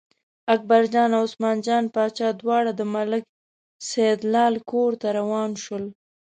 [0.55, 3.23] اکبرجان او عثمان جان باچا دواړه د ملک
[3.89, 5.85] سیدلال کور ته روان شول.